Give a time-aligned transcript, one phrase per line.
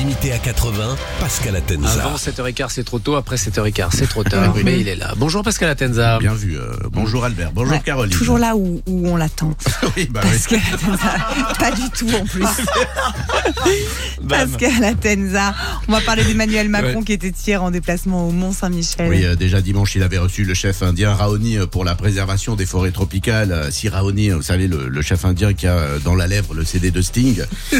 [0.00, 2.02] Limité à 80, Pascal Atenza.
[2.04, 3.16] Avant 7h15, c'est trop tôt.
[3.16, 4.54] Après 7h15, c'est trop tard.
[4.64, 5.12] mais il est là.
[5.18, 6.18] Bonjour Pascal Atenza.
[6.18, 6.56] Bien vu.
[6.58, 7.52] euh, bonjour Albert.
[7.52, 8.16] Bonjour Ouais, Caroline.
[8.16, 9.50] Toujours là où, où on l'attend.
[9.98, 10.30] oui, bah oui.
[10.30, 11.54] Pascal Atenza.
[11.58, 12.46] Pas du tout en plus.
[14.28, 15.54] Pascal Atenza.
[15.86, 17.04] On va parler d'Emmanuel Macron Ouais.
[17.04, 19.10] qui était hier en déplacement au Mont-Saint-Michel.
[19.10, 22.56] Oui, euh, déjà dimanche, il avait reçu le chef indien Raoni euh, pour la préservation
[22.56, 23.68] des forêts tropicales.
[23.70, 26.90] Si Raoni, vous savez, le, le chef indien qui a dans la lèvre le CD
[26.90, 27.42] de Sting.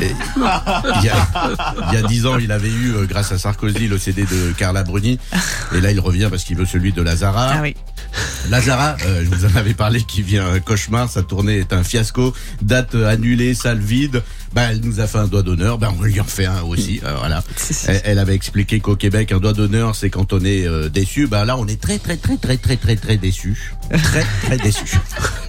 [0.00, 1.57] Et il, y a,
[1.90, 4.52] il y a dix ans, il avait eu, euh, grâce à Sarkozy, le CD de
[4.56, 5.18] Carla Bruni.
[5.74, 7.52] Et là, il revient parce qu'il veut celui de Lazara.
[7.54, 7.74] Ah oui.
[8.50, 11.08] Lazara, euh, je vous en avais parlé, qui vient un cauchemar.
[11.10, 12.34] Sa tournée est un fiasco.
[12.62, 14.22] Date euh, annulée, salle vide.
[14.54, 15.78] Bah, elle nous a fait un doigt d'honneur.
[15.78, 17.00] Ben, on lui en fait un aussi.
[17.04, 17.42] euh, voilà.
[17.86, 21.26] Elle, elle avait expliqué qu'au Québec, un doigt d'honneur, c'est quand on est déçu.
[21.26, 23.72] Bah là, on est très, très, très, très, très, très, très déçu.
[23.90, 24.84] Très, très déçu.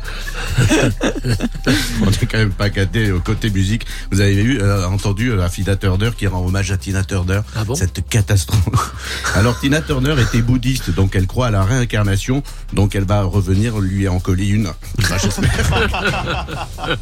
[2.02, 3.86] on n'est quand même pas gâté au côté musique.
[4.12, 7.42] Vous avez euh, entendu euh, Affida Turner qui rend hommage à Tina Turner.
[7.56, 7.76] Ah bon?
[7.76, 8.94] Cette catastrophe.
[9.36, 12.44] Alors Tina Turner était bouddhiste, donc elle croit à la réincarnation,
[12.74, 14.70] donc elle va revenir lui en coller une.
[15.10, 16.48] Bah.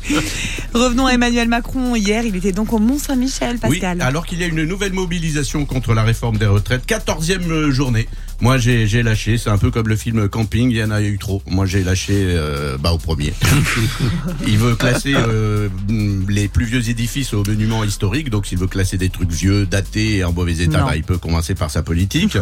[0.73, 1.95] Revenons à Emmanuel Macron.
[1.95, 3.97] Hier, il était donc au Mont-Saint-Michel, Pascal.
[3.97, 7.71] Oui, alors qu'il y a une nouvelle mobilisation contre la réforme des retraites, 14e euh,
[7.71, 8.07] journée.
[8.39, 9.37] Moi, j'ai lâché.
[9.37, 10.69] C'est un peu comme le film Camping.
[10.69, 11.41] Il y en a eu trop.
[11.47, 13.33] Moi, j'ai lâché euh, bah, au premier.
[14.47, 15.69] il veut classer euh,
[16.29, 18.29] les plus vieux édifices au monument historique.
[18.29, 21.17] Donc, s'il veut classer des trucs vieux, datés et en mauvais état, bah, il peut
[21.17, 22.37] commencer par sa politique.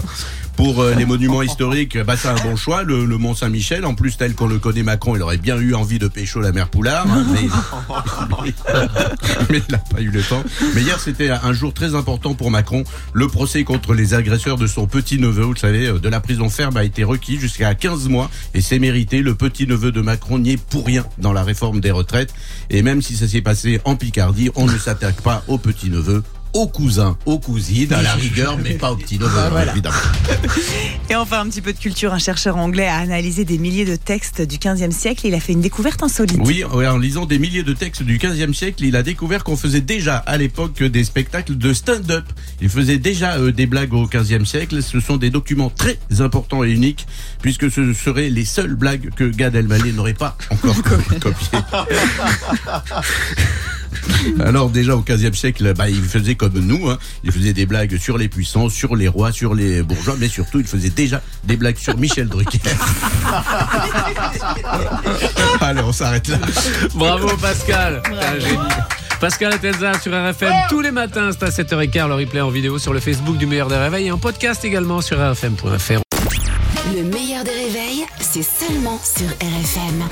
[0.58, 2.84] Pour euh, les monuments historiques, bah, c'est un bon choix.
[2.84, 5.74] Le, le Mont Saint-Michel, en plus, tel qu'on le connaît Macron, il aurait bien eu
[5.74, 7.08] envie de pécho la mère Poulard.
[7.10, 7.48] hein, mais
[9.50, 10.44] mais il n'a pas eu le temps.
[10.74, 12.84] Mais hier, c'était un jour très important pour Macron.
[13.14, 16.50] Le procès contre les agresseurs de son petit-neveu, vous le savez, euh, de la prison
[16.50, 19.22] ferme a été requis jusqu'à 15 mois et c'est mérité.
[19.22, 22.34] Le petit-neveu de Macron n'y est pour rien dans la réforme des retraites.
[22.70, 26.24] Et même si ça s'est passé en Picardie, on ne s'attaque pas au petit-neveu.
[26.56, 29.74] Aux cousins, aux cousines, à la rigueur, mais pas au petit-neveu, voilà.
[29.74, 29.98] évidemment.
[31.10, 32.14] Et enfin, un petit peu de culture.
[32.14, 35.42] Un chercheur anglais a analysé des milliers de textes du 15e siècle et il a
[35.42, 36.40] fait une découverte insolite.
[36.46, 39.82] Oui, en lisant des milliers de textes du 15e siècle, il a découvert qu'on faisait
[39.82, 42.24] déjà à l'époque des spectacles de stand-up.
[42.62, 44.82] Il faisait déjà euh, des blagues au 15e siècle.
[44.82, 47.06] Ce sont des documents très importants et uniques,
[47.42, 50.82] puisque ce seraient les seules blagues que Gad Elmaleh n'aurait pas encore
[51.20, 51.60] copiées.
[54.40, 56.98] Alors déjà au 15e siècle, bah, il faisait comme nous, hein.
[57.24, 60.60] il faisait des blagues sur les puissants, sur les rois, sur les bourgeois, mais surtout
[60.60, 62.60] il faisait déjà des blagues sur Michel Drucker.
[65.62, 66.38] Allez, on s'arrête là.
[66.94, 68.02] Bravo Pascal.
[68.04, 68.58] T'es un génie.
[69.20, 72.08] Pascal Atenza sur RFM tous les matins, c'est à 7h15.
[72.08, 75.02] Le replay en vidéo sur le Facebook du meilleur des réveils et en podcast également
[75.02, 76.02] sur rfm.fr.
[76.96, 80.04] Le meilleur des réveils, c'est seulement sur RFM.